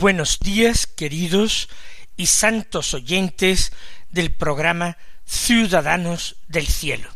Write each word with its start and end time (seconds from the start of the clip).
Buenos 0.00 0.40
días, 0.40 0.86
queridos 0.86 1.68
y 2.16 2.24
santos 2.24 2.94
oyentes 2.94 3.70
del 4.08 4.32
programa 4.32 4.96
Ciudadanos 5.26 6.36
del 6.48 6.66
Cielo. 6.66 7.10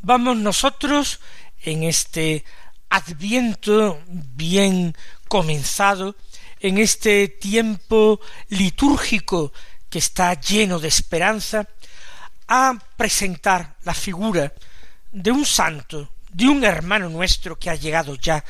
Vamos 0.00 0.38
nosotros 0.38 1.20
en 1.60 1.82
este 1.82 2.46
adviento 2.88 4.00
bien 4.08 4.96
comenzado, 5.28 6.16
en 6.60 6.78
este 6.78 7.28
tiempo 7.28 8.20
litúrgico 8.48 9.52
que 9.90 9.98
está 9.98 10.32
lleno 10.32 10.78
de 10.78 10.88
esperanza, 10.88 11.68
a 12.48 12.72
presentar 12.96 13.76
la 13.84 13.92
figura 13.92 14.50
de 15.12 15.30
un 15.30 15.44
santo, 15.44 16.08
de 16.30 16.48
un 16.48 16.64
hermano 16.64 17.10
nuestro 17.10 17.58
que 17.58 17.68
ha 17.68 17.74
llegado 17.74 18.14
ya 18.14 18.42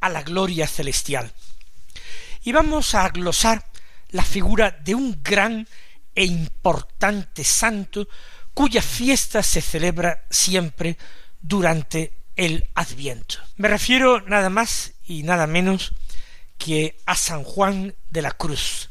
a 0.00 0.08
la 0.08 0.22
gloria 0.22 0.66
celestial 0.66 1.30
y 2.42 2.52
vamos 2.52 2.94
a 2.94 3.08
glosar 3.08 3.64
la 4.10 4.24
figura 4.24 4.70
de 4.70 4.94
un 4.94 5.22
gran 5.22 5.66
e 6.14 6.24
importante 6.24 7.44
santo 7.44 8.08
cuya 8.54 8.82
fiesta 8.82 9.42
se 9.42 9.60
celebra 9.60 10.24
siempre 10.30 10.96
durante 11.40 12.12
el 12.36 12.68
Adviento. 12.74 13.38
Me 13.56 13.68
refiero 13.68 14.20
nada 14.22 14.50
más 14.50 14.92
y 15.06 15.22
nada 15.22 15.46
menos 15.46 15.92
que 16.58 16.98
a 17.06 17.14
San 17.16 17.44
Juan 17.44 17.94
de 18.10 18.22
la 18.22 18.32
Cruz, 18.32 18.90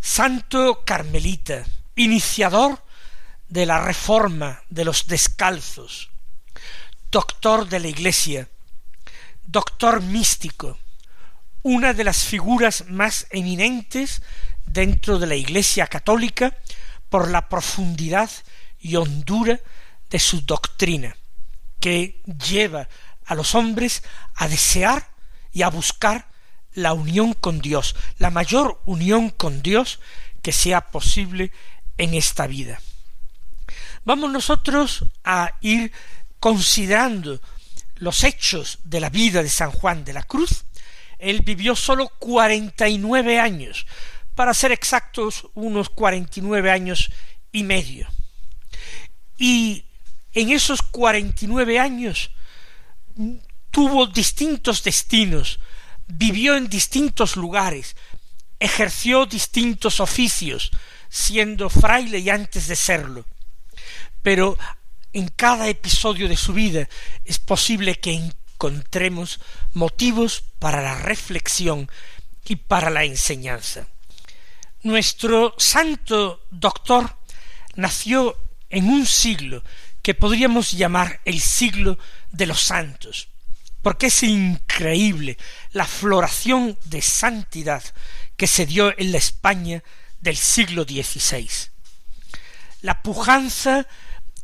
santo 0.00 0.84
carmelita, 0.84 1.64
iniciador 1.96 2.82
de 3.48 3.66
la 3.66 3.82
reforma 3.82 4.62
de 4.68 4.84
los 4.84 5.06
descalzos, 5.06 6.10
doctor 7.10 7.68
de 7.68 7.80
la 7.80 7.88
Iglesia, 7.88 8.48
doctor 9.46 10.02
místico, 10.02 10.78
una 11.64 11.94
de 11.94 12.04
las 12.04 12.24
figuras 12.24 12.84
más 12.88 13.26
eminentes 13.30 14.22
dentro 14.66 15.18
de 15.18 15.26
la 15.26 15.34
Iglesia 15.34 15.86
católica 15.86 16.56
por 17.08 17.30
la 17.30 17.48
profundidad 17.48 18.30
y 18.78 18.96
hondura 18.96 19.58
de 20.10 20.18
su 20.18 20.42
doctrina, 20.42 21.16
que 21.80 22.22
lleva 22.46 22.86
a 23.24 23.34
los 23.34 23.54
hombres 23.54 24.02
a 24.34 24.46
desear 24.46 25.08
y 25.52 25.62
a 25.62 25.70
buscar 25.70 26.28
la 26.74 26.92
unión 26.92 27.32
con 27.32 27.60
Dios, 27.60 27.96
la 28.18 28.28
mayor 28.28 28.82
unión 28.84 29.30
con 29.30 29.62
Dios 29.62 30.00
que 30.42 30.52
sea 30.52 30.90
posible 30.90 31.50
en 31.96 32.12
esta 32.12 32.46
vida. 32.46 32.78
Vamos 34.04 34.30
nosotros 34.30 35.06
a 35.24 35.54
ir 35.62 35.92
considerando 36.40 37.40
los 37.94 38.22
hechos 38.22 38.80
de 38.84 39.00
la 39.00 39.08
vida 39.08 39.42
de 39.42 39.48
San 39.48 39.70
Juan 39.70 40.04
de 40.04 40.12
la 40.12 40.24
Cruz, 40.24 40.66
él 41.24 41.40
vivió 41.42 41.74
y 42.88 42.98
nueve 42.98 43.40
años, 43.40 43.86
para 44.34 44.54
ser 44.54 44.72
exactos 44.72 45.46
unos 45.54 45.88
cuarenta 45.90 46.40
y 46.40 46.42
nueve 46.42 46.70
años 46.70 47.10
y 47.52 47.62
medio. 47.62 48.08
Y 49.38 49.84
en 50.32 50.50
esos 50.50 50.82
cuarenta 50.82 51.44
y 51.44 51.48
nueve 51.48 51.78
años 51.78 52.30
tuvo 53.70 54.06
distintos 54.06 54.82
destinos, 54.82 55.60
vivió 56.06 56.56
en 56.56 56.68
distintos 56.68 57.36
lugares, 57.36 57.96
ejerció 58.60 59.26
distintos 59.26 60.00
oficios, 60.00 60.70
siendo 61.08 61.70
fraile 61.70 62.18
y 62.18 62.30
antes 62.30 62.68
de 62.68 62.76
serlo. 62.76 63.24
Pero 64.22 64.56
en 65.12 65.28
cada 65.28 65.68
episodio 65.68 66.28
de 66.28 66.36
su 66.36 66.52
vida 66.52 66.88
es 67.24 67.38
posible 67.38 67.94
que 67.96 68.12
encontremos 68.64 69.40
motivos 69.74 70.42
para 70.58 70.80
la 70.80 70.94
reflexión 70.94 71.90
y 72.46 72.56
para 72.56 72.88
la 72.88 73.04
enseñanza. 73.04 73.86
Nuestro 74.82 75.54
santo 75.58 76.46
doctor 76.50 77.14
nació 77.74 78.38
en 78.70 78.88
un 78.88 79.06
siglo 79.06 79.62
que 80.00 80.14
podríamos 80.14 80.72
llamar 80.72 81.20
el 81.26 81.40
siglo 81.40 81.98
de 82.30 82.46
los 82.46 82.62
santos, 82.62 83.28
porque 83.82 84.06
es 84.06 84.22
increíble 84.22 85.36
la 85.72 85.86
floración 85.86 86.78
de 86.86 87.02
santidad 87.02 87.82
que 88.36 88.46
se 88.46 88.64
dio 88.64 88.98
en 88.98 89.12
la 89.12 89.18
España 89.18 89.82
del 90.20 90.38
siglo 90.38 90.84
XVI. 90.84 91.50
La 92.80 93.02
pujanza 93.02 93.86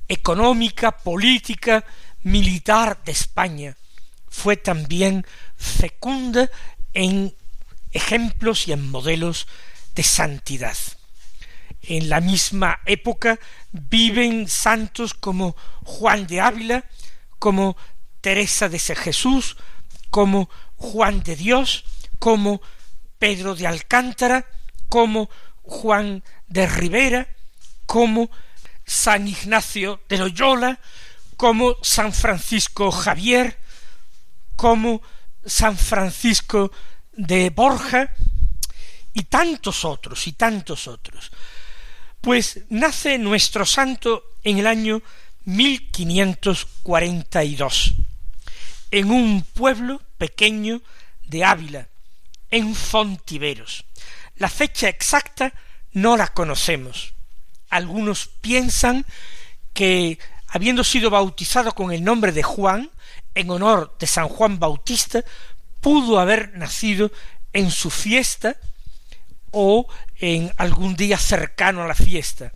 económica, 0.08 0.92
política, 0.92 1.84
militar 2.22 3.02
de 3.04 3.12
España 3.12 3.76
fue 4.30 4.56
también 4.56 5.26
fecunda 5.56 6.48
en 6.94 7.34
ejemplos 7.90 8.68
y 8.68 8.72
en 8.72 8.88
modelos 8.90 9.46
de 9.94 10.02
santidad. 10.02 10.76
En 11.82 12.08
la 12.08 12.20
misma 12.20 12.80
época 12.86 13.38
viven 13.72 14.48
santos 14.48 15.14
como 15.14 15.56
Juan 15.84 16.26
de 16.26 16.40
Ávila, 16.40 16.84
como 17.38 17.76
Teresa 18.20 18.68
de 18.68 18.78
Jesús, 18.78 19.56
como 20.10 20.48
Juan 20.76 21.22
de 21.22 21.36
Dios, 21.36 21.84
como 22.18 22.60
Pedro 23.18 23.54
de 23.54 23.66
Alcántara, 23.66 24.46
como 24.88 25.30
Juan 25.62 26.22
de 26.48 26.66
Rivera, 26.66 27.28
como 27.86 28.30
San 28.84 29.26
Ignacio 29.26 30.00
de 30.08 30.18
Loyola, 30.18 30.80
como 31.36 31.76
San 31.82 32.12
Francisco 32.12 32.90
Javier, 32.90 33.58
como 34.60 35.00
San 35.42 35.78
Francisco 35.78 36.70
de 37.12 37.48
Borja 37.48 38.14
y 39.14 39.22
tantos 39.22 39.86
otros 39.86 40.26
y 40.26 40.32
tantos 40.32 40.86
otros. 40.86 41.30
Pues 42.20 42.60
nace 42.68 43.16
nuestro 43.16 43.64
santo 43.64 44.22
en 44.44 44.58
el 44.58 44.66
año 44.66 45.00
1542 45.46 47.94
en 48.90 49.10
un 49.10 49.46
pueblo 49.54 50.02
pequeño 50.18 50.82
de 51.24 51.42
Ávila, 51.42 51.88
en 52.50 52.74
Fontiveros. 52.74 53.86
La 54.36 54.50
fecha 54.50 54.90
exacta 54.90 55.54
no 55.92 56.18
la 56.18 56.34
conocemos. 56.34 57.14
Algunos 57.70 58.28
piensan 58.42 59.06
que, 59.72 60.18
habiendo 60.50 60.82
sido 60.84 61.10
bautizado 61.10 61.72
con 61.72 61.92
el 61.92 62.02
nombre 62.02 62.32
de 62.32 62.42
Juan, 62.42 62.90
en 63.34 63.50
honor 63.50 63.96
de 63.98 64.06
San 64.06 64.28
Juan 64.28 64.58
Bautista 64.58 65.22
pudo 65.80 66.18
haber 66.18 66.56
nacido 66.56 67.10
en 67.52 67.70
su 67.70 67.88
fiesta 67.88 68.56
o 69.52 69.86
en 70.16 70.52
algún 70.56 70.96
día 70.96 71.18
cercano 71.18 71.82
a 71.82 71.86
la 71.88 71.94
fiesta, 71.94 72.52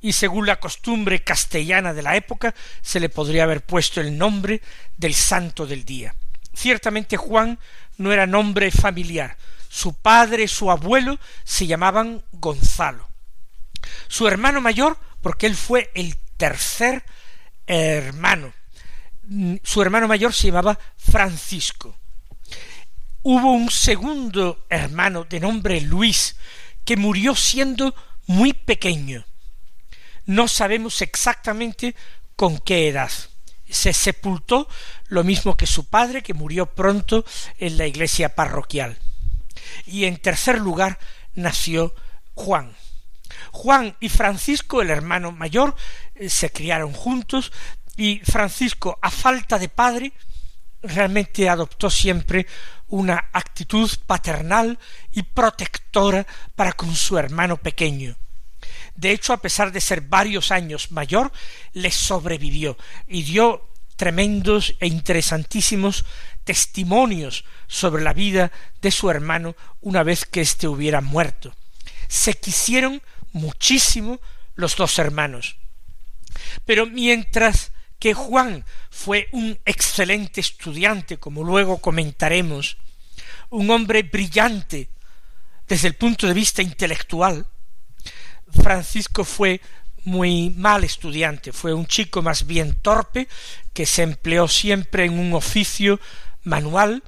y 0.00 0.12
según 0.12 0.46
la 0.46 0.60
costumbre 0.60 1.24
castellana 1.24 1.92
de 1.94 2.02
la 2.02 2.16
época 2.16 2.54
se 2.82 3.00
le 3.00 3.08
podría 3.08 3.44
haber 3.44 3.64
puesto 3.64 4.00
el 4.00 4.16
nombre 4.16 4.62
del 4.96 5.14
santo 5.14 5.66
del 5.66 5.84
día. 5.84 6.14
Ciertamente 6.54 7.16
Juan 7.16 7.58
no 7.96 8.12
era 8.12 8.26
nombre 8.26 8.70
familiar, 8.70 9.36
su 9.68 9.94
padre, 9.94 10.48
su 10.48 10.70
abuelo 10.70 11.18
se 11.44 11.66
llamaban 11.66 12.22
Gonzalo. 12.32 13.08
Su 14.06 14.28
hermano 14.28 14.60
mayor, 14.60 14.98
porque 15.22 15.46
él 15.46 15.56
fue 15.56 15.90
el 15.94 16.16
tercer 16.36 17.04
hermano 17.68 18.52
Mm, 19.30 19.56
su 19.62 19.82
hermano 19.82 20.08
mayor 20.08 20.32
se 20.32 20.46
llamaba 20.46 20.78
Francisco. 20.96 21.94
Hubo 23.22 23.52
un 23.52 23.70
segundo 23.70 24.64
hermano 24.70 25.24
de 25.24 25.38
nombre 25.38 25.82
Luis, 25.82 26.36
que 26.84 26.96
murió 26.96 27.34
siendo 27.34 27.94
muy 28.26 28.54
pequeño. 28.54 29.26
No 30.24 30.48
sabemos 30.48 31.02
exactamente 31.02 31.94
con 32.36 32.58
qué 32.58 32.88
edad. 32.88 33.10
se 33.70 33.92
sepultó 33.92 34.66
lo 35.08 35.24
mismo 35.24 35.54
que 35.54 35.66
su 35.66 35.84
padre, 35.90 36.22
que 36.22 36.32
murió 36.32 36.64
pronto 36.64 37.26
en 37.58 37.76
la 37.76 37.86
iglesia 37.86 38.34
parroquial. 38.34 38.96
Y 39.84 40.06
en 40.06 40.16
tercer 40.16 40.58
lugar 40.58 40.98
nació 41.34 41.94
Juan. 42.32 42.74
Juan 43.52 43.96
y 44.00 44.08
Francisco, 44.08 44.82
el 44.82 44.90
hermano 44.90 45.32
mayor, 45.32 45.74
eh, 46.14 46.28
se 46.28 46.50
criaron 46.50 46.92
juntos 46.92 47.52
y 47.96 48.20
Francisco, 48.24 48.98
a 49.02 49.10
falta 49.10 49.58
de 49.58 49.68
padre, 49.68 50.12
realmente 50.82 51.48
adoptó 51.48 51.90
siempre 51.90 52.46
una 52.88 53.30
actitud 53.32 53.90
paternal 54.06 54.78
y 55.12 55.22
protectora 55.22 56.26
para 56.54 56.72
con 56.72 56.94
su 56.94 57.18
hermano 57.18 57.56
pequeño. 57.56 58.16
De 58.94 59.10
hecho, 59.10 59.32
a 59.32 59.40
pesar 59.40 59.72
de 59.72 59.80
ser 59.80 60.00
varios 60.00 60.50
años 60.50 60.90
mayor, 60.90 61.32
le 61.72 61.90
sobrevivió 61.90 62.76
y 63.06 63.22
dio 63.22 63.68
tremendos 63.96 64.76
e 64.78 64.86
interesantísimos 64.86 66.04
testimonios 66.44 67.44
sobre 67.66 68.02
la 68.02 68.12
vida 68.12 68.52
de 68.80 68.90
su 68.90 69.10
hermano 69.10 69.56
una 69.80 70.02
vez 70.02 70.24
que 70.24 70.40
éste 70.40 70.68
hubiera 70.68 71.00
muerto. 71.00 71.54
Se 72.06 72.34
quisieron 72.34 73.02
muchísimo 73.32 74.20
los 74.54 74.76
dos 74.76 74.98
hermanos. 74.98 75.56
Pero 76.64 76.86
mientras 76.86 77.72
que 77.98 78.14
Juan 78.14 78.64
fue 78.90 79.28
un 79.32 79.58
excelente 79.64 80.40
estudiante, 80.40 81.18
como 81.18 81.44
luego 81.44 81.78
comentaremos, 81.78 82.76
un 83.50 83.70
hombre 83.70 84.02
brillante 84.02 84.88
desde 85.66 85.88
el 85.88 85.94
punto 85.94 86.26
de 86.26 86.34
vista 86.34 86.62
intelectual, 86.62 87.46
Francisco 88.50 89.24
fue 89.24 89.60
muy 90.04 90.50
mal 90.50 90.84
estudiante, 90.84 91.52
fue 91.52 91.74
un 91.74 91.86
chico 91.86 92.22
más 92.22 92.46
bien 92.46 92.74
torpe, 92.74 93.28
que 93.72 93.84
se 93.84 94.02
empleó 94.02 94.48
siempre 94.48 95.04
en 95.04 95.18
un 95.18 95.34
oficio 95.34 96.00
manual 96.44 97.02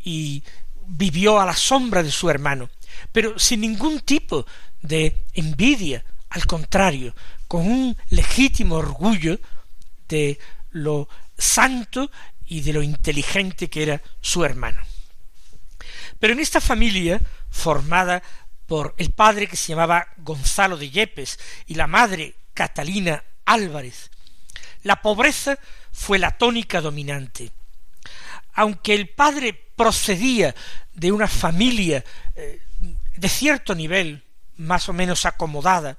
y 0.00 0.42
vivió 0.86 1.40
a 1.40 1.46
la 1.46 1.56
sombra 1.56 2.02
de 2.02 2.10
su 2.10 2.30
hermano, 2.30 2.70
pero 3.12 3.38
sin 3.38 3.60
ningún 3.60 4.00
tipo 4.00 4.46
de 4.82 5.24
envidia, 5.34 6.04
al 6.30 6.46
contrario, 6.46 7.14
con 7.48 7.66
un 7.66 7.96
legítimo 8.10 8.76
orgullo 8.76 9.38
de 10.08 10.38
lo 10.70 11.08
santo 11.36 12.10
y 12.46 12.60
de 12.60 12.72
lo 12.72 12.82
inteligente 12.82 13.68
que 13.68 13.82
era 13.82 14.02
su 14.20 14.44
hermano. 14.44 14.82
Pero 16.18 16.32
en 16.32 16.40
esta 16.40 16.60
familia, 16.60 17.20
formada 17.50 18.22
por 18.66 18.94
el 18.98 19.10
padre 19.12 19.46
que 19.46 19.56
se 19.56 19.68
llamaba 19.68 20.08
Gonzalo 20.18 20.76
de 20.76 20.90
Yepes 20.90 21.38
y 21.66 21.74
la 21.74 21.86
madre 21.86 22.34
Catalina 22.54 23.22
Álvarez, 23.44 24.10
la 24.82 25.02
pobreza 25.02 25.58
fue 25.92 26.18
la 26.18 26.32
tónica 26.32 26.80
dominante. 26.80 27.50
Aunque 28.54 28.94
el 28.94 29.08
padre 29.08 29.52
procedía 29.52 30.54
de 30.94 31.12
una 31.12 31.28
familia 31.28 32.04
eh, 32.34 32.60
de 33.16 33.28
cierto 33.28 33.74
nivel, 33.74 34.22
más 34.56 34.88
o 34.88 34.92
menos 34.92 35.26
acomodada, 35.26 35.98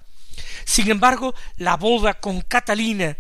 sin 0.66 0.90
embargo, 0.92 1.34
la 1.58 1.78
boda 1.78 2.16
con 2.16 2.42
Catalina 2.42 3.18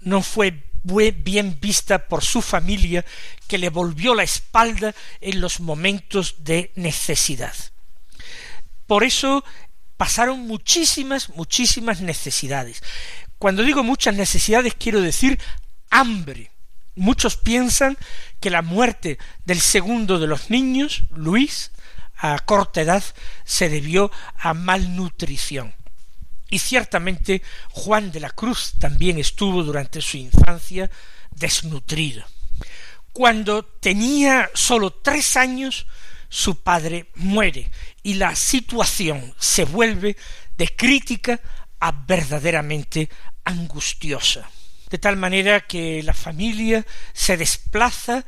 no 0.00 0.22
fue 0.22 0.62
bien 0.82 1.58
vista 1.60 2.06
por 2.06 2.24
su 2.24 2.42
familia, 2.42 3.04
que 3.46 3.58
le 3.58 3.68
volvió 3.68 4.14
la 4.14 4.22
espalda 4.22 4.94
en 5.20 5.40
los 5.40 5.60
momentos 5.60 6.36
de 6.38 6.72
necesidad. 6.76 7.54
Por 8.86 9.04
eso 9.04 9.44
pasaron 9.96 10.40
muchísimas, 10.40 11.30
muchísimas 11.30 12.00
necesidades. 12.00 12.82
Cuando 13.38 13.62
digo 13.62 13.82
muchas 13.82 14.14
necesidades 14.14 14.74
quiero 14.78 15.00
decir 15.00 15.38
hambre. 15.90 16.50
Muchos 16.94 17.36
piensan 17.36 17.96
que 18.40 18.50
la 18.50 18.62
muerte 18.62 19.18
del 19.44 19.60
segundo 19.60 20.18
de 20.18 20.26
los 20.26 20.50
niños, 20.50 21.04
Luis, 21.14 21.70
a 22.18 22.38
corta 22.40 22.82
edad, 22.82 23.02
se 23.44 23.68
debió 23.68 24.10
a 24.36 24.54
malnutrición. 24.54 25.74
Y 26.50 26.58
ciertamente 26.58 27.42
Juan 27.70 28.10
de 28.10 28.20
la 28.20 28.30
Cruz 28.30 28.74
también 28.78 29.18
estuvo 29.18 29.62
durante 29.62 30.00
su 30.00 30.16
infancia 30.16 30.90
desnutrido. 31.30 32.24
Cuando 33.12 33.64
tenía 33.64 34.50
sólo 34.54 34.90
tres 34.90 35.36
años, 35.36 35.86
su 36.28 36.62
padre 36.62 37.10
muere 37.14 37.70
y 38.02 38.14
la 38.14 38.34
situación 38.34 39.34
se 39.38 39.64
vuelve 39.64 40.16
de 40.56 40.74
crítica 40.74 41.40
a 41.80 41.92
verdaderamente 41.92 43.08
angustiosa. 43.44 44.50
De 44.90 44.98
tal 44.98 45.16
manera 45.16 45.60
que 45.60 46.02
la 46.02 46.14
familia 46.14 46.84
se 47.12 47.36
desplaza, 47.36 48.24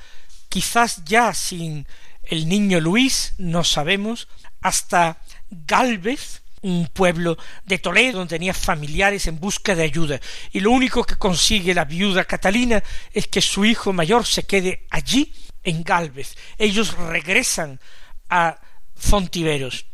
quizás 0.49 1.05
ya 1.05 1.33
sin 1.33 1.87
el 2.25 2.49
niño 2.49 2.81
Luis, 2.81 3.35
no 3.39 3.65
sabemos, 3.65 4.29
hasta 4.61 5.23
Galvez, 5.51 6.43
un 6.63 6.89
pueblo 6.89 7.39
de 7.65 7.79
Toledo 7.79 8.19
donde 8.19 8.37
tenía 8.37 8.53
familiares 8.53 9.27
en 9.27 9.41
busca 9.41 9.75
de 9.75 9.83
ayuda 9.83 10.21
y 10.53 10.61
lo 10.61 10.71
único 10.71 11.05
que 11.05 11.17
consigue 11.17 11.73
la 11.73 11.87
viuda 11.87 12.25
Catalina 12.25 12.83
es 13.13 13.29
que 13.29 13.41
su 13.41 13.65
hijo 13.65 13.93
mayor 13.93 14.27
se 14.27 14.43
quede 14.45 14.87
allí 14.91 15.33
en 15.63 15.83
Galvez. 15.83 16.37
Ellos 16.59 16.95
regresan 16.95 17.81
a 18.29 18.59
Fontiveros. 18.95 19.87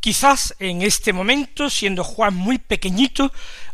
Quizás 0.00 0.54
en 0.58 0.82
este 0.82 1.12
momento, 1.12 1.68
siendo 1.68 2.04
Juan 2.04 2.34
muy 2.34 2.58
pequeñito, 2.58 3.32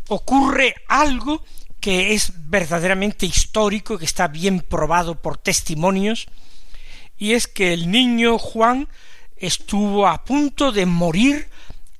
ocurre 0.08 0.74
algo 0.88 1.44
que 1.80 2.14
es 2.14 2.32
verdaderamente 2.48 3.26
histórico, 3.26 3.98
que 3.98 4.06
está 4.06 4.26
bien 4.28 4.60
probado 4.60 5.20
por 5.20 5.38
testimonios, 5.38 6.26
y 7.18 7.32
es 7.32 7.46
que 7.46 7.72
el 7.72 7.90
niño 7.90 8.38
Juan 8.38 8.88
estuvo 9.36 10.06
a 10.06 10.24
punto 10.24 10.72
de 10.72 10.86
morir 10.86 11.48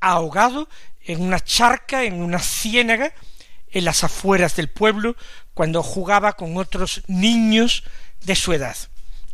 ahogado 0.00 0.68
en 1.04 1.22
una 1.22 1.40
charca, 1.40 2.04
en 2.04 2.22
una 2.22 2.38
ciénaga, 2.38 3.12
en 3.70 3.84
las 3.84 4.04
afueras 4.04 4.56
del 4.56 4.68
pueblo, 4.68 5.16
cuando 5.54 5.82
jugaba 5.82 6.34
con 6.34 6.56
otros 6.56 7.02
niños 7.06 7.84
de 8.22 8.36
su 8.36 8.52
edad. 8.52 8.76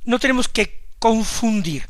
No 0.05 0.19
tenemos 0.19 0.49
que 0.49 0.83
confundir 0.99 1.89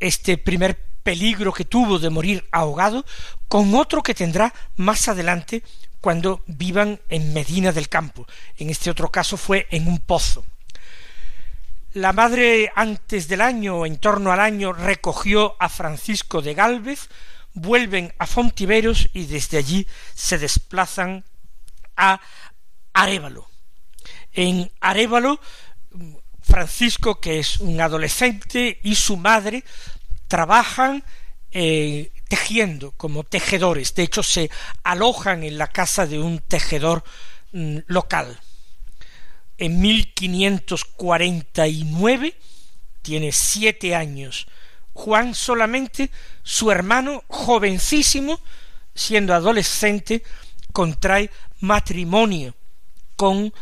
este 0.00 0.38
primer 0.38 0.78
peligro 1.02 1.52
que 1.52 1.64
tuvo 1.64 1.98
de 1.98 2.10
morir 2.10 2.46
ahogado 2.50 3.04
con 3.48 3.74
otro 3.74 4.02
que 4.02 4.14
tendrá 4.14 4.54
más 4.76 5.08
adelante 5.08 5.62
cuando 6.00 6.42
vivan 6.46 7.00
en 7.08 7.32
Medina 7.32 7.72
del 7.72 7.88
Campo. 7.88 8.26
En 8.56 8.70
este 8.70 8.90
otro 8.90 9.10
caso 9.10 9.36
fue 9.36 9.66
en 9.70 9.86
un 9.86 9.98
pozo. 9.98 10.44
La 11.94 12.12
madre 12.12 12.72
antes 12.74 13.28
del 13.28 13.40
año, 13.40 13.86
en 13.86 13.98
torno 13.98 14.32
al 14.32 14.40
año, 14.40 14.72
recogió 14.72 15.54
a 15.60 15.68
Francisco 15.68 16.42
de 16.42 16.52
Gálvez, 16.52 17.08
vuelven 17.52 18.12
a 18.18 18.26
Fontiveros 18.26 19.10
y 19.12 19.26
desde 19.26 19.58
allí 19.58 19.86
se 20.12 20.38
desplazan 20.38 21.24
a 21.96 22.20
Arévalo. 22.92 23.48
En 24.32 24.72
Arévalo, 24.80 25.38
Francisco, 26.42 27.20
que 27.20 27.38
es 27.38 27.60
un 27.60 27.80
adolescente, 27.80 28.80
y 28.82 28.96
su 28.96 29.16
madre 29.16 29.62
trabajan 30.26 31.04
eh, 31.52 32.10
tejiendo 32.26 32.90
como 32.90 33.22
tejedores. 33.22 33.94
De 33.94 34.02
hecho, 34.02 34.24
se 34.24 34.50
alojan 34.82 35.44
en 35.44 35.58
la 35.58 35.68
casa 35.68 36.06
de 36.08 36.18
un 36.18 36.40
tejedor 36.40 37.04
mm, 37.52 37.78
local. 37.86 38.40
En 39.58 39.80
1549 39.80 42.34
tiene 43.02 43.32
siete 43.32 43.94
años 43.94 44.46
Juan 44.94 45.34
solamente, 45.34 46.10
su 46.44 46.70
hermano 46.70 47.24
jovencísimo, 47.26 48.40
siendo 48.94 49.34
adolescente, 49.34 50.22
contrae 50.72 51.30
matrimonio 51.60 52.54
con 53.16 53.52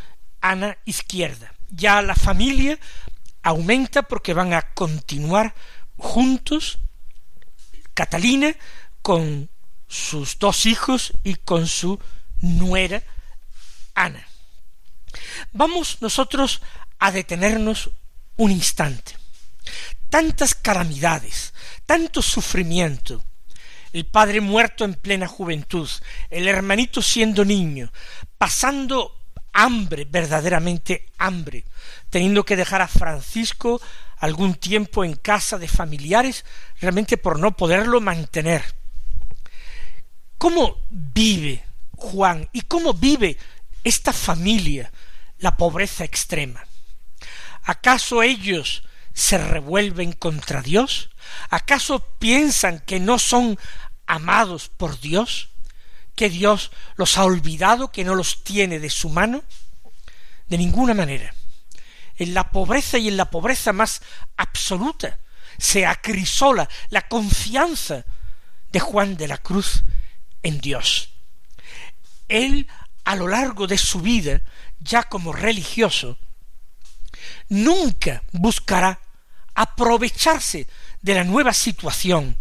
Ana 0.43 0.77
Izquierda. 0.85 1.55
Ya 1.71 2.03
la 2.03 2.15
familia 2.15 2.79
aumenta 3.43 4.03
porque 4.03 4.35
van 4.35 4.53
a 4.53 4.73
continuar 4.75 5.55
juntos 5.97 6.79
Catalina 7.95 8.55
con 9.01 9.49
sus 9.89 10.39
dos 10.39 10.67
hijos 10.67 11.15
y 11.25 11.37
con 11.37 11.67
su 11.67 11.99
nuera 12.41 13.03
Ana. 13.95 14.27
Vamos 15.53 15.99
nosotros 16.01 16.63
a 16.99 17.13
detenernos 17.13 17.91
un 18.37 18.51
instante. 18.51 19.17
Tantas 20.11 20.55
calamidades, 20.55 21.55
tanto 21.87 22.23
sufrimiento, 22.23 23.25
el 23.93 24.07
padre 24.07 24.41
muerto 24.41 24.85
en 24.85 24.95
plena 24.95 25.27
juventud, 25.27 25.89
el 26.31 26.49
hermanito 26.49 27.03
siendo 27.03 27.45
niño, 27.45 27.93
pasando 28.39 29.17
hambre, 29.53 30.07
verdaderamente 30.09 31.07
hambre, 31.19 31.65
teniendo 32.11 32.45
que 32.45 32.57
dejar 32.57 32.83
a 32.83 32.89
Francisco 32.89 33.81
algún 34.19 34.55
tiempo 34.55 35.05
en 35.05 35.15
casa 35.15 35.59
de 35.59 35.69
familiares, 35.69 36.45
realmente 36.81 37.17
por 37.17 37.39
no 37.39 37.57
poderlo 37.57 38.01
mantener. 38.01 38.63
¿Cómo 40.39 40.79
vive 40.91 41.65
Juan 41.97 42.49
y 42.53 42.63
cómo 42.63 42.95
vive 42.95 43.37
esta 43.85 44.13
familia 44.13 44.91
la 45.43 45.57
pobreza 45.57 46.05
extrema. 46.05 46.65
¿Acaso 47.65 48.23
ellos 48.23 48.85
se 49.13 49.37
revuelven 49.39 50.13
contra 50.13 50.63
Dios? 50.63 51.11
¿Acaso 51.51 52.01
piensan 52.19 52.81
que 52.81 53.01
no 53.01 53.19
son 53.19 53.59
amados 54.07 54.69
por 54.69 54.99
Dios? 55.01 55.51
¿Que 56.15 56.31
Dios 56.31 56.71
los 56.97 57.19
ha 57.19 57.25
olvidado, 57.25 57.91
que 57.91 58.05
no 58.05 58.15
los 58.15 58.45
tiene 58.45 58.79
de 58.79 58.89
su 58.89 59.09
mano? 59.09 59.43
De 60.47 60.59
ninguna 60.59 60.95
manera. 60.95 61.35
En 62.17 62.35
la 62.35 62.51
pobreza 62.51 62.99
y 62.99 63.09
en 63.09 63.17
la 63.17 63.31
pobreza 63.31 63.73
más 63.73 64.01
absoluta 64.37 65.19
se 65.59 65.87
acrisola 65.87 66.69
la 66.91 67.09
confianza 67.09 68.05
de 68.71 68.81
Juan 68.81 69.17
de 69.17 69.29
la 69.29 69.39
Cruz 69.39 69.83
en 70.43 70.61
Dios. 70.61 71.11
Él, 72.29 72.69
a 73.05 73.17
lo 73.17 73.27
largo 73.27 73.67
de 73.67 73.79
su 73.79 74.01
vida, 74.01 74.41
ya 74.83 75.05
como 75.05 75.33
religioso, 75.33 76.19
nunca 77.49 78.23
buscará 78.33 79.01
aprovecharse 79.55 80.67
de 81.01 81.15
la 81.15 81.25
nueva 81.25 81.53
situación, 81.53 82.37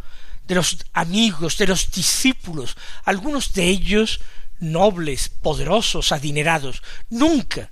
de 0.45 0.55
los 0.55 0.85
amigos, 0.93 1.57
de 1.57 1.67
los 1.67 1.91
discípulos, 1.91 2.75
algunos 3.05 3.53
de 3.53 3.65
ellos 3.65 4.19
nobles, 4.59 5.29
poderosos, 5.29 6.11
adinerados, 6.11 6.81
nunca 7.09 7.71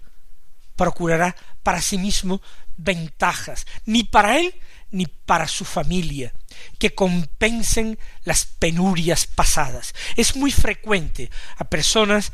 procurará 0.76 1.36
para 1.64 1.82
sí 1.82 1.98
mismo 1.98 2.42
ventajas, 2.78 3.66
ni 3.86 4.04
para 4.04 4.40
él 4.40 4.56
ni 4.92 5.06
para 5.06 5.48
su 5.48 5.66
familia, 5.66 6.34
que 6.80 6.96
compensen 6.96 8.00
las 8.24 8.46
penurias 8.46 9.28
pasadas. 9.28 9.94
Es 10.16 10.36
muy 10.36 10.52
frecuente 10.52 11.30
a 11.58 11.66
personas 11.66 12.32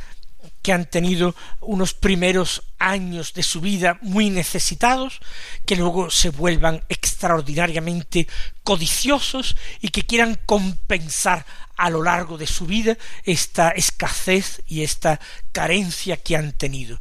que 0.66 0.74
han 0.74 0.90
tenido 0.90 1.36
unos 1.62 1.94
primeros 1.94 2.64
años 2.80 3.36
de 3.36 3.44
su 3.44 3.62
vida 3.62 4.00
muy 4.02 4.32
necesitados, 4.32 5.20
que 5.64 5.76
luego 5.76 6.10
se 6.10 6.30
vuelvan 6.30 6.84
extraordinariamente 6.90 8.28
codiciosos 8.64 9.56
y 9.80 9.90
que 9.90 10.08
quieran 10.08 10.40
compensar 10.48 11.46
a 11.78 11.92
lo 11.92 12.02
largo 12.02 12.40
de 12.40 12.48
su 12.48 12.66
vida 12.66 12.98
esta 13.26 13.70
escasez 13.70 14.64
y 14.66 14.82
esta 14.82 15.20
carencia 15.52 16.18
que 16.18 16.36
han 16.36 16.52
tenido. 16.54 17.00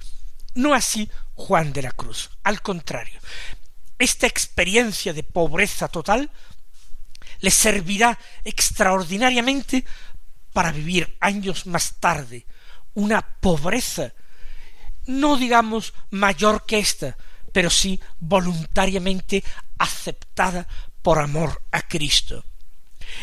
No 0.54 0.74
así 0.74 1.08
Juan 1.32 1.72
de 1.72 1.80
la 1.80 1.92
Cruz, 1.92 2.28
al 2.42 2.60
contrario, 2.60 3.18
esta 3.98 4.26
experiencia 4.26 5.14
de 5.14 5.22
pobreza 5.22 5.88
total 5.88 6.30
le 7.40 7.50
servirá 7.50 8.18
extraordinariamente 8.44 9.86
para 10.52 10.70
vivir 10.70 11.16
años 11.18 11.64
más 11.64 11.94
tarde 11.98 12.44
una 12.94 13.22
pobreza, 13.22 14.12
no 15.06 15.36
digamos 15.36 15.92
mayor 16.10 16.64
que 16.66 16.78
esta, 16.78 17.16
pero 17.52 17.70
sí 17.70 18.00
voluntariamente 18.18 19.44
aceptada 19.78 20.66
por 21.02 21.18
amor 21.18 21.62
a 21.70 21.82
Cristo. 21.82 22.44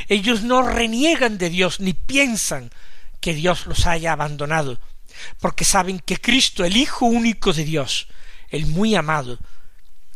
Ellos 0.07 0.43
no 0.43 0.61
reniegan 0.61 1.37
de 1.37 1.49
Dios 1.49 1.79
ni 1.79 1.93
piensan 1.93 2.71
que 3.19 3.33
Dios 3.33 3.65
los 3.65 3.85
haya 3.87 4.13
abandonado, 4.13 4.79
porque 5.39 5.65
saben 5.65 5.99
que 5.99 6.17
Cristo, 6.17 6.63
el 6.63 6.77
Hijo 6.77 7.05
único 7.05 7.53
de 7.53 7.63
Dios, 7.63 8.07
el 8.49 8.65
muy 8.65 8.95
amado, 8.95 9.39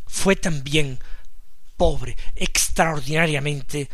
fue 0.05 0.35
también 0.35 0.99
pobre, 1.77 2.15
extraordinariamente 2.35 3.89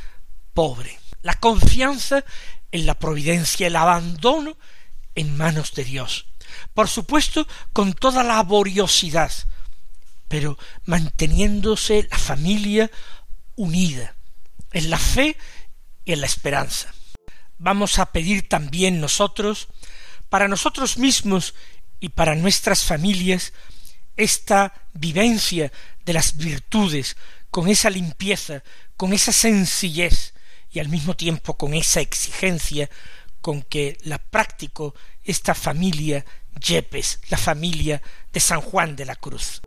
pobre. 0.54 1.00
La 1.22 1.36
confianza 1.36 2.24
en 2.72 2.86
la 2.86 2.96
providencia, 2.96 3.68
el 3.68 3.76
abandono 3.76 4.58
en 5.16 5.36
manos 5.38 5.74
de 5.74 5.84
Dios. 5.84 6.28
Por 6.74 6.88
supuesto, 6.90 7.48
con 7.74 7.94
toda 7.94 8.24
la 8.24 8.36
laboriosidad, 8.36 9.32
pero 10.28 10.58
manteniéndose 10.86 12.08
la 12.10 12.18
familia 12.18 12.92
unida 13.56 14.16
en 14.72 14.90
la 14.90 14.98
fe 14.98 15.38
y 16.06 16.14
en 16.14 16.22
la 16.22 16.28
esperanza. 16.28 16.94
Vamos 17.58 18.00
a 18.00 18.12
pedir 18.12 18.48
también 18.48 19.00
nosotros, 19.02 19.68
para 20.30 20.48
nosotros 20.48 20.98
mismos 20.98 21.54
y 22.00 22.10
para 22.10 22.36
nuestras 22.36 22.84
familias, 22.84 23.54
esta 24.18 24.74
vivencia 24.94 25.72
de 26.06 26.14
las 26.14 26.38
virtudes, 26.38 27.18
con 27.50 27.68
esa 27.68 27.90
limpieza, 27.90 28.64
con 28.98 29.14
esa 29.14 29.32
sencillez 29.32 30.34
y 30.72 30.80
al 30.80 30.88
mismo 30.88 31.16
tiempo 31.16 31.58
con 31.58 31.74
esa 31.74 32.00
exigencia 32.00 32.90
con 33.42 33.64
que 33.64 33.98
la 34.04 34.18
practicó 34.20 34.96
esta 35.24 35.54
familia 35.56 36.26
Yepes, 36.60 37.20
la 37.30 37.38
familia 37.38 38.02
de 38.32 38.40
San 38.40 38.62
Juan 38.62 38.96
de 38.96 39.06
la 39.06 39.16
Cruz. 39.16 39.62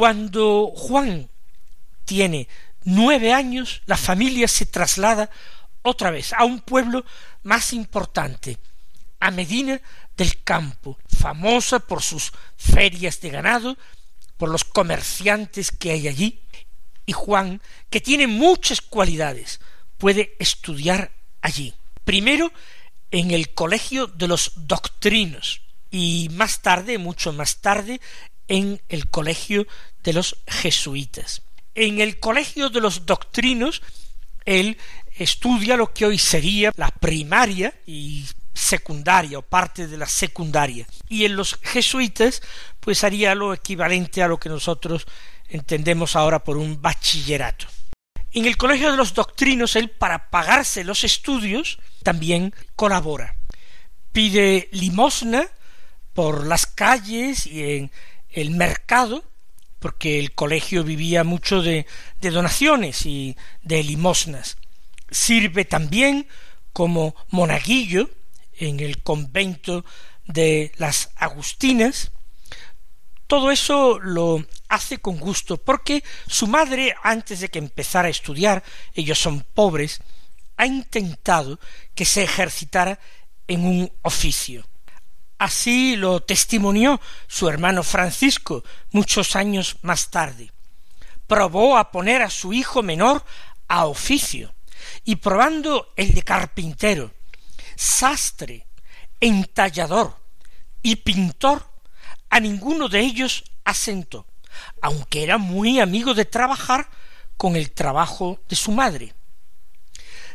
Cuando 0.00 0.72
Juan 0.74 1.28
tiene 2.06 2.48
nueve 2.84 3.34
años, 3.34 3.82
la 3.84 3.98
familia 3.98 4.48
se 4.48 4.64
traslada 4.64 5.28
otra 5.82 6.10
vez 6.10 6.32
a 6.32 6.46
un 6.46 6.60
pueblo 6.60 7.04
más 7.42 7.74
importante, 7.74 8.56
a 9.18 9.30
Medina 9.30 9.78
del 10.16 10.42
Campo, 10.42 10.98
famosa 11.06 11.80
por 11.80 12.02
sus 12.02 12.32
ferias 12.56 13.20
de 13.20 13.28
ganado, 13.28 13.76
por 14.38 14.48
los 14.48 14.64
comerciantes 14.64 15.70
que 15.70 15.90
hay 15.90 16.08
allí, 16.08 16.40
y 17.04 17.12
Juan, 17.12 17.60
que 17.90 18.00
tiene 18.00 18.26
muchas 18.26 18.80
cualidades, 18.80 19.60
puede 19.98 20.34
estudiar 20.38 21.12
allí. 21.42 21.74
Primero 22.04 22.50
en 23.10 23.32
el 23.32 23.52
colegio 23.52 24.06
de 24.06 24.28
los 24.28 24.52
doctrinos, 24.56 25.60
y 25.90 26.30
más 26.32 26.62
tarde, 26.62 26.96
mucho 26.96 27.34
más 27.34 27.60
tarde, 27.60 28.00
en 28.50 28.82
el 28.88 29.08
colegio 29.08 29.66
de 30.02 30.12
los 30.12 30.36
jesuitas. 30.46 31.42
En 31.76 32.00
el 32.00 32.18
colegio 32.18 32.68
de 32.68 32.80
los 32.80 33.06
doctrinos, 33.06 33.80
él 34.44 34.76
estudia 35.16 35.76
lo 35.76 35.94
que 35.94 36.04
hoy 36.04 36.18
sería 36.18 36.72
la 36.76 36.90
primaria 36.90 37.72
y 37.86 38.26
secundaria 38.52 39.38
o 39.38 39.42
parte 39.42 39.86
de 39.86 39.96
la 39.96 40.06
secundaria. 40.06 40.84
Y 41.08 41.24
en 41.24 41.36
los 41.36 41.60
jesuitas, 41.62 42.42
pues 42.80 43.04
haría 43.04 43.36
lo 43.36 43.54
equivalente 43.54 44.20
a 44.20 44.28
lo 44.28 44.40
que 44.40 44.48
nosotros 44.48 45.06
entendemos 45.48 46.16
ahora 46.16 46.42
por 46.42 46.56
un 46.56 46.82
bachillerato. 46.82 47.66
En 48.32 48.46
el 48.46 48.56
colegio 48.56 48.90
de 48.90 48.96
los 48.96 49.14
doctrinos, 49.14 49.76
él, 49.76 49.90
para 49.90 50.28
pagarse 50.28 50.82
los 50.82 51.04
estudios, 51.04 51.78
también 52.02 52.52
colabora. 52.74 53.36
Pide 54.10 54.68
limosna 54.72 55.46
por 56.14 56.46
las 56.46 56.66
calles 56.66 57.46
y 57.46 57.76
en 57.76 57.90
el 58.32 58.50
mercado, 58.50 59.24
porque 59.78 60.18
el 60.18 60.34
colegio 60.34 60.84
vivía 60.84 61.24
mucho 61.24 61.62
de, 61.62 61.86
donaciones 62.20 63.06
y 63.06 63.36
de 63.62 63.82
limosnas. 63.82 64.58
Sirve 65.10 65.64
también 65.64 66.28
como 66.72 67.16
monaguillo 67.30 68.10
en 68.54 68.80
el 68.80 69.02
convento 69.02 69.84
de 70.26 70.72
las 70.76 71.10
Agustinas, 71.16 72.12
Todo 73.26 73.52
eso 73.52 74.00
lo 74.00 74.44
hace 74.68 74.98
con 74.98 75.18
gusto, 75.18 75.56
porque 75.56 76.02
su 76.26 76.48
madre, 76.48 76.94
antes 77.02 77.38
de 77.38 77.48
que 77.48 77.60
empezara 77.60 78.08
a 78.08 78.10
estudiar, 78.10 78.64
ellos 78.92 79.20
son 79.20 79.46
pobres, 79.54 80.00
ha 80.56 80.66
intentado 80.66 81.60
que 81.94 82.04
se 82.04 82.24
ejercitara 82.24 82.98
en 83.46 83.64
un 83.64 83.92
oficio. 84.02 84.66
Así 85.40 85.96
lo 85.96 86.20
testimonió 86.20 87.00
su 87.26 87.48
hermano 87.48 87.82
Francisco 87.82 88.62
muchos 88.90 89.36
años 89.36 89.78
más 89.80 90.10
tarde. 90.10 90.52
Probó 91.26 91.78
a 91.78 91.90
poner 91.90 92.20
a 92.20 92.28
su 92.28 92.52
hijo 92.52 92.82
menor 92.82 93.24
a 93.66 93.86
oficio, 93.86 94.54
y 95.02 95.16
probando 95.16 95.94
el 95.96 96.12
de 96.12 96.20
carpintero, 96.24 97.14
sastre, 97.74 98.66
entallador 99.18 100.14
y 100.82 100.96
pintor, 100.96 101.64
a 102.28 102.38
ninguno 102.38 102.90
de 102.90 103.00
ellos 103.00 103.42
asentó, 103.64 104.26
aunque 104.82 105.22
era 105.22 105.38
muy 105.38 105.80
amigo 105.80 106.12
de 106.12 106.26
trabajar 106.26 106.86
con 107.38 107.56
el 107.56 107.70
trabajo 107.70 108.40
de 108.46 108.56
su 108.56 108.72
madre. 108.72 109.14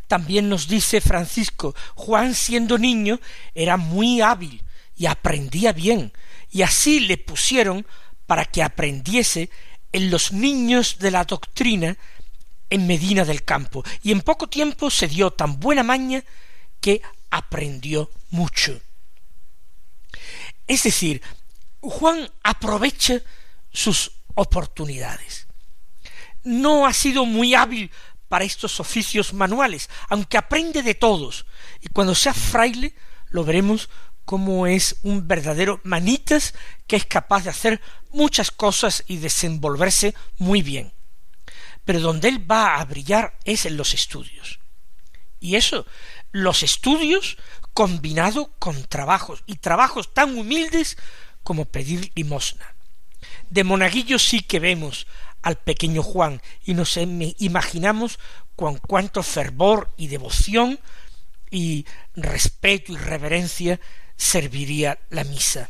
También 0.08 0.50
nos 0.50 0.68
dice 0.68 1.00
Francisco, 1.00 1.76
Juan 1.94 2.34
siendo 2.34 2.80
niño 2.80 3.20
era 3.54 3.78
muy 3.78 4.22
hábil 4.22 4.65
y 4.96 5.06
aprendía 5.06 5.74
bien, 5.74 6.14
y 6.50 6.62
así 6.62 7.00
le 7.02 7.18
pusieron 7.18 7.86
para 8.26 8.46
que 8.46 8.64
aprendiese 8.64 9.50
en 9.92 10.10
los 10.10 10.32
niños 10.32 10.98
de 11.00 11.12
la 11.12 11.24
doctrina 11.24 11.98
en 12.70 12.88
Medina 12.88 13.26
del 13.26 13.44
Campo, 13.44 13.84
y 14.04 14.12
en 14.12 14.22
poco 14.22 14.48
tiempo 14.48 14.90
se 14.90 15.08
dio 15.08 15.32
tan 15.32 15.60
buena 15.60 15.84
maña 15.84 16.24
que 16.82 17.02
aprendió 17.30 18.10
mucho. 18.30 18.80
Es 20.68 20.84
decir, 20.84 21.22
Juan 21.82 22.30
aprovecha 22.44 23.22
sus 23.72 24.12
oportunidades. 24.34 25.48
No 26.44 26.86
ha 26.86 26.94
sido 26.94 27.26
muy 27.26 27.54
hábil 27.56 27.92
para 28.28 28.46
estos 28.46 28.80
oficios 28.80 29.34
manuales, 29.34 29.90
aunque 30.10 30.38
aprende 30.38 30.82
de 30.82 30.96
todos, 30.96 31.46
y 31.82 31.88
cuando 31.90 32.16
sea 32.16 32.34
fraile 32.34 32.94
lo 33.30 33.44
veremos 33.44 33.90
cómo 34.26 34.68
es 34.68 34.98
un 35.04 35.28
verdadero 35.28 35.80
manitas 35.84 36.54
que 36.88 36.96
es 36.96 37.06
capaz 37.06 37.44
de 37.44 37.52
hacer 37.52 37.82
muchas 38.12 38.52
cosas 38.52 39.04
y 39.08 39.18
desenvolverse 39.18 40.16
muy 40.38 40.62
bien. 40.62 40.94
Pero 41.86 42.00
donde 42.00 42.28
él 42.30 42.50
va 42.52 42.76
a 42.78 42.86
brillar 42.86 43.38
es 43.46 43.66
en 43.66 43.78
los 43.78 43.94
estudios. 43.94 44.60
Y 45.40 45.56
eso, 45.56 45.86
los 46.32 46.64
estudios 46.64 47.38
combinado 47.74 48.52
con 48.58 48.84
trabajos, 48.86 49.44
y 49.46 49.58
trabajos 49.58 50.14
tan 50.14 50.38
humildes 50.38 50.98
como 51.44 51.66
pedir 51.66 52.12
limosna. 52.16 52.74
De 53.50 53.64
monaguillo 53.64 54.18
sí 54.18 54.42
que 54.42 54.60
vemos 54.60 55.08
al 55.42 55.58
pequeño 55.58 56.02
Juan 56.02 56.42
y 56.64 56.74
nos 56.74 56.98
imaginamos 56.98 58.20
con 58.56 58.78
cuánto 58.78 59.22
fervor 59.22 59.94
y 59.98 60.08
devoción 60.08 60.80
y 61.52 61.86
respeto 62.16 62.94
y 62.94 62.98
reverencia 62.98 63.80
serviría 64.18 65.00
la 65.10 65.24
misa. 65.24 65.70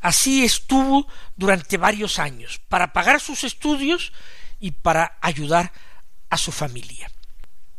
Así 0.00 0.44
estuvo 0.44 1.06
durante 1.36 1.76
varios 1.76 2.18
años, 2.18 2.60
para 2.68 2.92
pagar 2.92 3.20
sus 3.20 3.44
estudios 3.44 4.12
y 4.60 4.72
para 4.72 5.18
ayudar 5.20 5.72
a 6.30 6.36
su 6.36 6.52
familia. 6.52 7.10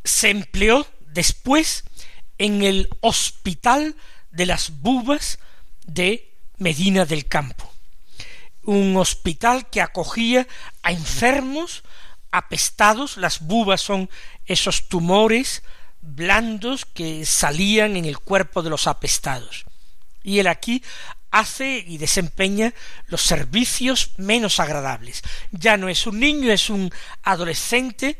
Se 0.03 0.29
empleó 0.29 0.87
después 1.07 1.83
en 2.37 2.63
el 2.63 2.89
Hospital 3.01 3.95
de 4.31 4.45
las 4.45 4.81
Bubas 4.81 5.39
de 5.85 6.33
Medina 6.57 7.05
del 7.05 7.27
Campo, 7.27 7.71
un 8.63 8.97
hospital 8.97 9.69
que 9.69 9.81
acogía 9.81 10.47
a 10.83 10.91
enfermos 10.91 11.83
apestados, 12.31 13.17
las 13.17 13.39
bubas 13.39 13.81
son 13.81 14.09
esos 14.45 14.89
tumores 14.89 15.63
blandos 16.07 16.85
que 16.85 17.25
salían 17.25 17.95
en 17.97 18.05
el 18.05 18.19
cuerpo 18.19 18.63
de 18.63 18.69
los 18.69 18.87
apestados. 18.87 19.65
Y 20.23 20.39
él 20.39 20.47
aquí 20.47 20.83
hace 21.31 21.83
y 21.85 21.97
desempeña 21.97 22.73
los 23.07 23.21
servicios 23.21 24.11
menos 24.17 24.59
agradables. 24.59 25.21
Ya 25.51 25.77
no 25.77 25.89
es 25.89 26.07
un 26.07 26.19
niño, 26.19 26.51
es 26.51 26.69
un 26.69 26.91
adolescente, 27.23 28.17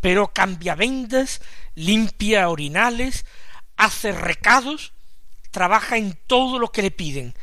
pero 0.00 0.32
cambia 0.32 0.74
vendas, 0.74 1.40
limpia 1.74 2.48
orinales, 2.48 3.24
hace 3.76 4.12
recados, 4.12 4.92
trabaja 5.50 5.96
en 5.96 6.18
todo 6.26 6.58
lo 6.58 6.70
que 6.70 6.82
le 6.82 6.90
piden. 6.90 7.34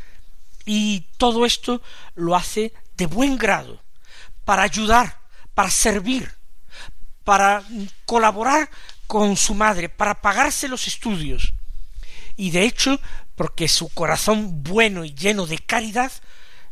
Y 0.65 1.07
todo 1.17 1.45
esto 1.45 1.81
lo 2.15 2.35
hace 2.35 2.73
de 2.97 3.07
buen 3.07 3.37
grado, 3.37 3.81
para 4.45 4.61
ayudar, 4.61 5.17
para 5.55 5.71
servir, 5.71 6.31
para 7.23 7.63
colaborar 8.05 8.69
con 9.11 9.35
su 9.35 9.55
madre 9.55 9.89
para 9.89 10.21
pagarse 10.21 10.69
los 10.69 10.87
estudios. 10.87 11.53
Y 12.37 12.51
de 12.51 12.63
hecho, 12.63 12.97
porque 13.35 13.67
su 13.67 13.89
corazón 13.89 14.63
bueno 14.63 15.03
y 15.03 15.13
lleno 15.13 15.45
de 15.45 15.59
caridad 15.59 16.13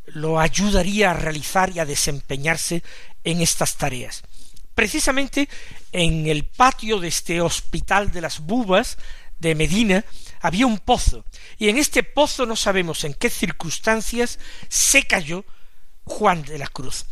lo 0.06 0.40
ayudaría 0.40 1.12
a 1.12 1.16
realizar 1.16 1.70
y 1.72 1.80
a 1.80 1.86
desempeñarse 1.86 2.82
en 3.26 3.42
estas 3.42 3.76
tareas. 3.76 4.24
Precisamente 4.74 5.50
en 5.92 6.28
el 6.28 6.46
patio 6.46 7.02
de 7.02 7.10
este 7.10 7.42
hospital 7.42 8.10
de 8.14 8.22
las 8.22 8.40
bubas 8.40 8.98
de 9.38 9.54
Medina 9.54 10.06
había 10.40 10.66
un 10.66 10.80
pozo, 10.80 11.26
y 11.58 11.68
en 11.68 11.78
este 11.78 12.04
pozo 12.04 12.46
no 12.46 12.56
sabemos 12.56 13.04
en 13.04 13.16
qué 13.16 13.30
circunstancias 13.30 14.40
se 14.70 15.04
cayó 15.04 15.44
Juan 16.06 16.44
de 16.44 16.58
la 16.58 16.68
Cruz. 16.68 17.06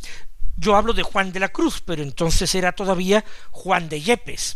Yo 0.56 0.78
hablo 0.78 0.94
de 0.94 1.04
Juan 1.04 1.34
de 1.34 1.42
la 1.42 1.50
Cruz, 1.50 1.84
pero 1.86 2.02
entonces 2.02 2.56
era 2.56 2.72
todavía 2.72 3.26
Juan 3.52 3.90
de 3.90 4.00
Yepes 4.02 4.56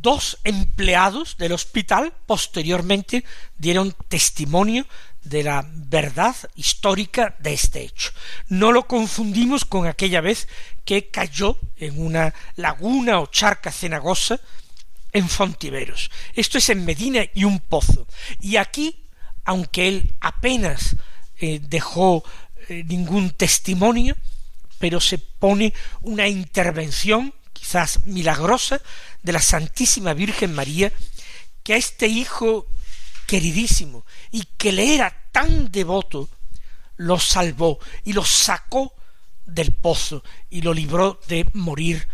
dos 0.00 0.38
empleados 0.44 1.36
del 1.36 1.52
hospital 1.52 2.12
posteriormente 2.26 3.24
dieron 3.58 3.94
testimonio 4.08 4.86
de 5.22 5.44
la 5.44 5.64
verdad 5.66 6.34
histórica 6.56 7.36
de 7.38 7.52
este 7.52 7.82
hecho. 7.82 8.10
No 8.48 8.72
lo 8.72 8.88
confundimos 8.88 9.64
con 9.64 9.86
aquella 9.86 10.20
vez 10.20 10.48
que 10.84 11.08
cayó 11.08 11.58
en 11.76 12.04
una 12.04 12.34
laguna 12.56 13.20
o 13.20 13.26
charca 13.26 13.70
cenagosa 13.70 14.40
en 15.12 15.28
Fontiveros. 15.28 16.10
Esto 16.34 16.58
es 16.58 16.70
en 16.70 16.84
Medina 16.84 17.24
y 17.34 17.44
un 17.44 17.60
pozo. 17.60 18.06
Y 18.40 18.56
aquí, 18.56 19.04
aunque 19.44 19.88
él 19.88 20.14
apenas 20.20 20.96
eh, 21.38 21.60
dejó 21.62 22.24
eh, 22.68 22.82
ningún 22.84 23.30
testimonio, 23.30 24.16
pero 24.78 25.00
se 25.00 25.18
pone 25.18 25.72
una 26.00 26.26
intervención 26.26 27.32
quizás 27.62 28.04
milagrosa 28.06 28.80
de 29.22 29.32
la 29.32 29.40
Santísima 29.40 30.14
Virgen 30.14 30.52
María, 30.52 30.92
que 31.62 31.74
a 31.74 31.76
este 31.76 32.08
hijo 32.08 32.66
queridísimo 33.28 34.04
y 34.32 34.42
que 34.58 34.72
le 34.72 34.96
era 34.96 35.16
tan 35.30 35.70
devoto, 35.70 36.28
lo 36.96 37.20
salvó 37.20 37.78
y 38.02 38.14
lo 38.14 38.24
sacó 38.24 38.92
del 39.46 39.70
pozo 39.70 40.24
y 40.50 40.62
lo 40.62 40.74
libró 40.74 41.20
de 41.28 41.48
morir 41.52 42.08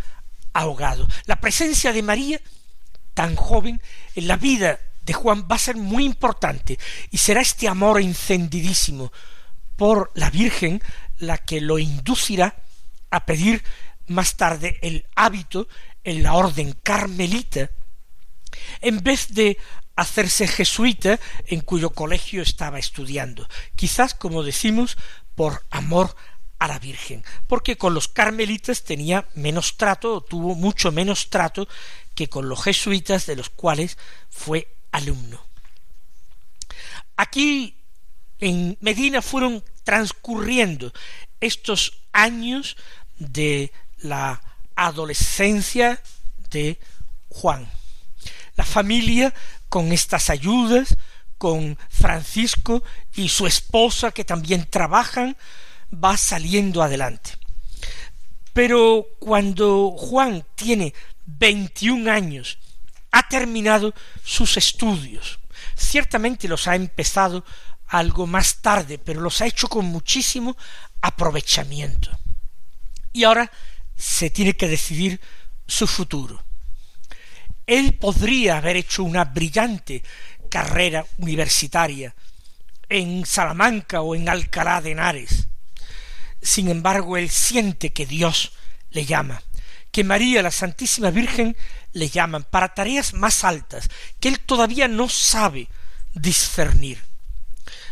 ahogado. 0.53 1.09
La 1.25 1.41
presencia 1.41 1.95
de 1.95 2.03
María, 2.03 2.41
tan 3.15 3.35
joven, 3.35 3.81
en 4.17 4.29
la 4.29 4.37
vida 4.37 4.79
de 5.01 5.15
Juan 5.15 5.47
va 5.51 5.57
a 5.57 5.61
ser 5.61 5.77
muy 5.77 6.05
importante 6.05 6.79
y 7.11 7.17
será 7.17 7.41
este 7.41 7.69
amor 7.69 8.03
encendidísimo 8.03 9.11
por 9.77 10.11
la 10.15 10.29
Virgen 10.29 10.83
la 11.17 11.39
que 11.39 11.63
lo 11.63 11.79
inducirá 11.79 12.55
a 13.11 13.25
pedir 13.25 13.65
más 14.09 14.37
tarde 14.37 14.79
el 14.83 15.07
hábito 15.15 15.69
en 16.05 16.23
la 16.23 16.35
orden 16.35 16.73
carmelita, 16.83 17.71
en 18.81 19.03
vez 19.03 19.35
de 19.35 19.59
hacerse 19.97 20.47
jesuita 20.47 21.19
en 21.47 21.61
cuyo 21.61 21.91
colegio 21.91 22.43
estaba 22.43 22.79
estudiando, 22.79 23.49
quizás 23.75 24.15
como 24.15 24.43
decimos 24.43 24.97
por 25.35 25.65
amor 25.71 26.15
a 26.59 26.69
la 26.69 26.79
Virgen, 26.79 27.25
porque 27.47 27.77
con 27.77 27.95
los 27.95 28.09
carmelitas 28.09 28.85
tenía 28.85 29.29
menos 29.35 29.77
trato, 29.77 30.21
tuvo 30.21 30.55
mucho 30.55 30.93
menos 30.93 31.31
trato 31.31 31.69
que 32.15 32.29
con 32.29 32.49
los 32.49 32.63
jesuitas 32.63 33.27
de 33.27 33.37
los 33.37 33.51
cuales 33.51 33.97
fue 34.31 34.75
alumno. 34.91 35.45
Aquí 37.17 37.77
en 38.39 38.77
Medina 38.81 39.23
fueron 39.23 39.65
transcurriendo 39.85 40.93
estos 41.41 42.03
años 42.13 42.77
de 43.19 43.73
la 44.01 44.41
adolescencia 44.77 46.01
de 46.51 46.79
Juan. 47.29 47.69
La 48.57 48.65
familia, 48.65 49.35
con 49.69 49.93
estas 49.93 50.31
ayudas, 50.31 50.97
con 51.37 51.79
Francisco 51.89 52.83
y 53.15 53.29
su 53.29 53.47
esposa, 53.47 54.11
que 54.11 54.25
también 54.25 54.69
trabajan, 54.69 55.37
va 55.93 56.17
saliendo 56.17 56.83
adelante. 56.83 57.33
Pero 58.53 59.07
cuando 59.21 59.93
Juan 59.97 60.45
tiene 60.55 60.93
veintiún 61.27 62.09
años, 62.09 62.59
ha 63.13 63.29
terminado 63.29 63.95
sus 64.25 64.57
estudios. 64.57 65.39
Ciertamente 65.77 66.49
los 66.49 66.67
ha 66.67 66.75
empezado 66.75 67.45
algo 67.87 68.27
más 68.27 68.57
tarde, 68.57 68.99
pero 68.99 69.21
los 69.21 69.41
ha 69.41 69.47
hecho 69.47 69.69
con 69.69 69.87
muchísimo 69.87 70.57
aprovechamiento. 71.01 72.11
Y 73.13 73.25
ahora 73.25 73.51
se 73.99 74.31
tiene 74.31 74.55
que 74.55 74.69
decidir 74.69 75.21
su 75.67 75.87
futuro. 75.87 76.43
Él 77.67 77.95
podría 77.95 78.57
haber 78.57 78.77
hecho 78.77 79.03
una 79.03 79.25
brillante 79.25 80.03
carrera 80.49 81.05
universitaria 81.19 82.15
en 82.89 83.27
Salamanca 83.27 84.01
o 84.01 84.15
en 84.15 84.29
Alcalá 84.29 84.81
de 84.81 84.93
Henares. 84.93 85.49
Sin 86.41 86.71
embargo, 86.71 87.17
él 87.19 87.29
siente 87.29 87.91
que 87.91 88.07
Dios 88.07 88.53
le 88.91 89.05
llama, 89.05 89.43
que 89.91 90.05
María, 90.05 90.43
la 90.43 90.51
Santísima 90.51 91.11
Virgen, 91.11 91.57
le 91.93 92.09
llaman 92.09 92.45
para 92.45 92.73
tareas 92.75 93.13
más 93.13 93.45
altas, 93.45 93.91
que 94.21 94.29
él 94.29 94.41
todavía 94.41 94.89
no 94.89 95.09
sabe 95.09 95.69
discernir. 96.15 97.03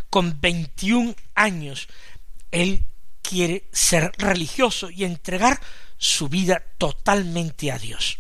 Con 0.09 0.41
veintiún 0.41 1.17
años, 1.35 1.89
él 2.53 2.85
quiere 3.29 3.69
ser 3.73 4.13
religioso 4.19 4.91
y 4.91 5.05
entregar 5.05 5.61
su 5.99 6.29
vida 6.29 6.63
totalmente 6.79 7.73
a 7.73 7.79
Dios. 7.79 8.19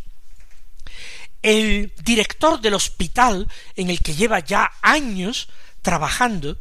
El 1.42 1.92
director 2.02 2.60
del 2.60 2.74
hospital 2.74 3.46
en 3.76 3.90
el 3.90 4.00
que 4.00 4.14
lleva 4.14 4.40
ya 4.40 4.72
años 4.82 5.48
trabajando 5.82 6.58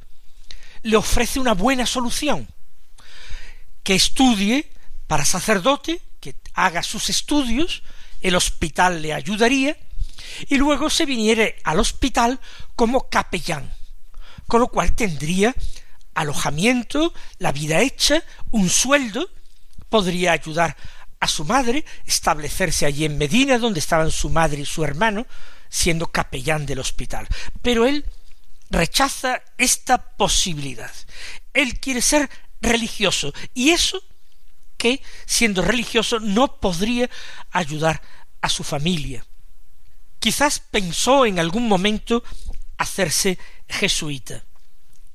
le 0.83 0.97
ofrece 0.97 1.39
una 1.39 1.53
buena 1.53 1.85
solución, 1.85 2.47
que 3.83 3.95
estudie 3.95 4.69
para 5.07 5.25
sacerdote, 5.25 6.01
que 6.19 6.35
haga 6.53 6.83
sus 6.83 7.09
estudios, 7.09 7.81
el 8.21 8.35
hospital 8.35 9.01
le 9.01 9.13
ayudaría, 9.13 9.77
y 10.47 10.57
luego 10.57 10.89
se 10.89 11.05
viniere 11.05 11.59
al 11.63 11.79
hospital 11.79 12.39
como 12.75 13.09
capellán, 13.09 13.73
con 14.47 14.59
lo 14.59 14.67
cual 14.67 14.93
tendría 14.95 15.55
alojamiento, 16.15 17.13
la 17.37 17.51
vida 17.51 17.81
hecha, 17.81 18.23
un 18.51 18.69
sueldo, 18.69 19.29
podría 19.89 20.31
ayudar 20.31 20.75
a 21.19 21.27
su 21.27 21.45
madre, 21.45 21.85
establecerse 22.05 22.85
allí 22.85 23.05
en 23.05 23.17
Medina, 23.17 23.59
donde 23.59 23.79
estaban 23.79 24.11
su 24.11 24.29
madre 24.29 24.61
y 24.61 24.65
su 24.65 24.83
hermano, 24.83 25.27
siendo 25.69 26.07
capellán 26.07 26.65
del 26.65 26.79
hospital. 26.79 27.27
Pero 27.61 27.85
él 27.85 28.05
rechaza 28.69 29.41
esta 29.57 30.15
posibilidad. 30.15 30.91
Él 31.53 31.79
quiere 31.79 32.01
ser 32.01 32.29
religioso 32.61 33.33
y 33.53 33.69
eso 33.69 34.01
que, 34.77 35.01
siendo 35.25 35.61
religioso, 35.61 36.19
no 36.19 36.59
podría 36.59 37.09
ayudar 37.51 38.01
a 38.41 38.49
su 38.49 38.63
familia. 38.63 39.25
Quizás 40.19 40.59
pensó 40.59 41.25
en 41.25 41.39
algún 41.39 41.67
momento 41.67 42.23
hacerse 42.77 43.37
jesuita. 43.67 44.43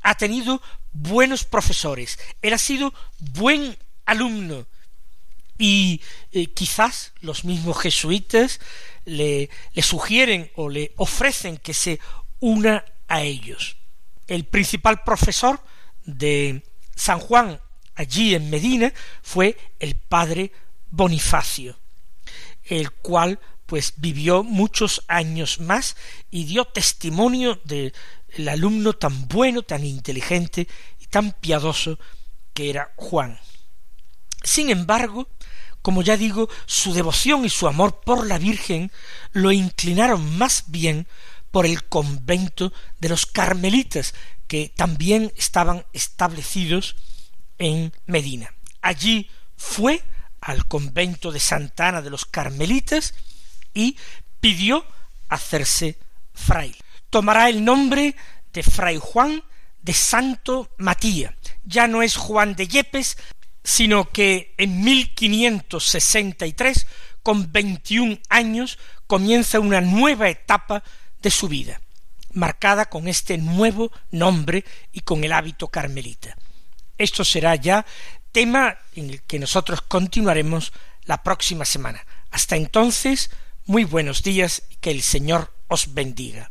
Ha 0.02 0.14
tenido 0.14 0.62
buenos 0.92 1.44
profesores. 1.44 2.18
Él 2.42 2.52
ha 2.52 2.58
sido 2.58 2.92
buen 3.18 3.76
alumno. 4.06 4.66
Y 5.58 6.00
eh, 6.32 6.46
quizás 6.46 7.12
los 7.20 7.44
mismos 7.44 7.78
jesuitas 7.78 8.60
le, 9.04 9.50
le 9.74 9.82
sugieren 9.82 10.50
o 10.56 10.70
le 10.70 10.92
ofrecen 10.96 11.58
que 11.58 11.74
se 11.74 12.00
una 12.38 12.84
a 13.08 13.22
ellos. 13.22 13.76
El 14.26 14.44
principal 14.44 15.02
profesor 15.04 15.62
de 16.04 16.64
San 16.94 17.18
Juan 17.18 17.60
allí 17.94 18.34
en 18.34 18.48
Medina 18.48 18.92
fue 19.22 19.56
el 19.78 19.96
padre 19.96 20.52
Bonifacio, 20.90 21.78
el 22.64 22.90
cual 22.90 23.38
pues 23.70 23.92
vivió 23.98 24.42
muchos 24.42 25.04
años 25.06 25.60
más 25.60 25.94
y 26.28 26.42
dio 26.42 26.64
testimonio 26.64 27.60
del 27.62 27.92
alumno 28.48 28.94
tan 28.94 29.28
bueno, 29.28 29.62
tan 29.62 29.84
inteligente 29.84 30.66
y 30.98 31.06
tan 31.06 31.30
piadoso 31.30 31.96
que 32.52 32.68
era 32.68 32.92
Juan. 32.96 33.38
Sin 34.42 34.70
embargo, 34.70 35.28
como 35.82 36.02
ya 36.02 36.16
digo, 36.16 36.48
su 36.66 36.94
devoción 36.94 37.44
y 37.44 37.48
su 37.48 37.68
amor 37.68 38.00
por 38.00 38.26
la 38.26 38.38
Virgen 38.38 38.90
lo 39.30 39.52
inclinaron 39.52 40.36
más 40.36 40.64
bien 40.66 41.06
por 41.52 41.64
el 41.64 41.84
convento 41.84 42.72
de 42.98 43.08
los 43.08 43.24
carmelitas, 43.24 44.14
que 44.48 44.72
también 44.74 45.32
estaban 45.36 45.86
establecidos 45.92 46.96
en 47.58 47.92
Medina. 48.06 48.52
Allí 48.82 49.30
fue 49.56 50.02
al 50.40 50.66
convento 50.66 51.30
de 51.30 51.38
Santana 51.38 52.02
de 52.02 52.10
los 52.10 52.24
carmelitas 52.24 53.14
y 53.74 53.96
pidió 54.40 54.84
hacerse 55.28 55.98
fraile. 56.32 56.78
Tomará 57.10 57.48
el 57.48 57.64
nombre 57.64 58.14
de 58.52 58.62
Fray 58.62 58.98
Juan 59.00 59.42
de 59.82 59.94
Santo 59.94 60.70
Matías. 60.78 61.34
Ya 61.64 61.86
no 61.86 62.02
es 62.02 62.16
Juan 62.16 62.54
de 62.54 62.68
Yepes, 62.68 63.16
sino 63.62 64.10
que 64.10 64.54
en 64.58 64.82
1563, 64.82 66.86
con 67.22 67.52
veintiún 67.52 68.20
años, 68.28 68.78
comienza 69.06 69.60
una 69.60 69.80
nueva 69.80 70.28
etapa 70.28 70.82
de 71.20 71.30
su 71.30 71.48
vida, 71.48 71.80
marcada 72.32 72.86
con 72.86 73.08
este 73.08 73.38
nuevo 73.38 73.92
nombre 74.10 74.64
y 74.92 75.00
con 75.00 75.24
el 75.24 75.32
hábito 75.32 75.68
carmelita. 75.68 76.36
Esto 76.96 77.24
será 77.24 77.54
ya 77.56 77.84
tema 78.32 78.78
en 78.94 79.10
el 79.10 79.22
que 79.22 79.38
nosotros 79.38 79.82
continuaremos 79.82 80.72
la 81.04 81.22
próxima 81.22 81.64
semana. 81.64 82.04
Hasta 82.30 82.56
entonces, 82.56 83.30
muy 83.66 83.84
buenos 83.84 84.22
días 84.22 84.62
que 84.80 84.90
el 84.90 85.02
Señor 85.02 85.52
os 85.68 85.94
bendiga. 85.94 86.50